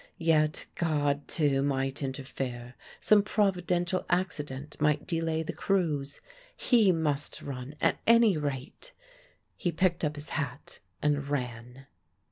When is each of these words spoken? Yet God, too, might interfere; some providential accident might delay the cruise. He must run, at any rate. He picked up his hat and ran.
Yet 0.17 0.65
God, 0.73 1.27
too, 1.27 1.61
might 1.61 2.01
interfere; 2.01 2.73
some 2.99 3.21
providential 3.21 4.03
accident 4.09 4.75
might 4.81 5.05
delay 5.05 5.43
the 5.43 5.53
cruise. 5.53 6.21
He 6.57 6.91
must 6.91 7.43
run, 7.43 7.75
at 7.79 7.99
any 8.07 8.35
rate. 8.35 8.93
He 9.55 9.71
picked 9.71 10.03
up 10.03 10.15
his 10.15 10.29
hat 10.29 10.79
and 11.03 11.27
ran. 11.27 11.85